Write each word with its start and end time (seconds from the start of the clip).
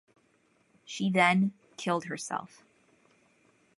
She 0.83 1.11
then 1.11 1.53
killed 1.77 2.05
herself. 2.05 2.63